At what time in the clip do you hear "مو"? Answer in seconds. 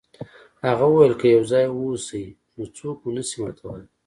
3.03-3.09